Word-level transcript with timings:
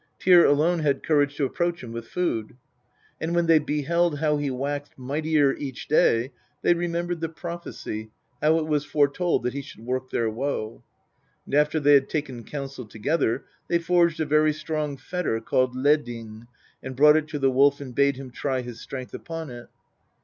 Tyr 0.17 0.43
alone 0.45 0.79
had 0.79 1.03
courage 1.03 1.35
to 1.35 1.45
approach 1.45 1.83
him 1.83 1.91
with 1.91 2.07
food. 2.07 2.57
And 3.19 3.35
when 3.35 3.45
they 3.45 3.59
beheld 3.59 4.17
how 4.17 4.37
he 4.37 4.49
waxed 4.49 4.97
mightier 4.97 5.53
each 5.53 5.87
day 5.87 6.31
they 6.63 6.73
remembered 6.73 7.19
the 7.21 7.29
prophecy, 7.29 8.09
how. 8.41 8.57
it 8.57 8.65
was 8.65 8.83
foretold 8.83 9.43
that 9.43 9.53
lie 9.53 9.61
should 9.61 9.81
work 9.85 10.09
their 10.09 10.27
woe. 10.27 10.83
And 11.45 11.53
after 11.53 11.79
they 11.79 11.93
had 11.93 12.09
taken 12.09 12.43
counsel 12.43 12.87
together 12.87 13.45
they 13.67 13.77
forged 13.77 14.19
a 14.19 14.25
very 14.25 14.53
strong 14.53 14.97
fetter 14.97 15.39
called 15.39 15.75
Landing, 15.75 16.47
and 16.81 16.95
brought 16.95 17.15
it 17.17 17.27
to 17.27 17.37
the 17.37 17.51
Wolf 17.51 17.79
and 17.79 17.93
bade 17.93 18.15
him 18.17 18.31
try 18.31 18.61
his 18.61 18.81
strength 18.81 19.13
upon 19.13 19.51
it. 19.51 19.67